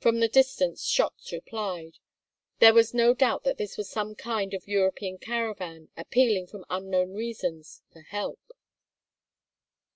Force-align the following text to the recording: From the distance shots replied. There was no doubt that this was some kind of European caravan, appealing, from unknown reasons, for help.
From 0.00 0.18
the 0.18 0.26
distance 0.26 0.84
shots 0.84 1.30
replied. 1.30 1.98
There 2.58 2.74
was 2.74 2.92
no 2.92 3.14
doubt 3.14 3.44
that 3.44 3.58
this 3.58 3.76
was 3.76 3.88
some 3.88 4.16
kind 4.16 4.54
of 4.54 4.66
European 4.66 5.18
caravan, 5.18 5.88
appealing, 5.96 6.48
from 6.48 6.64
unknown 6.68 7.12
reasons, 7.14 7.80
for 7.92 8.00
help. 8.00 8.40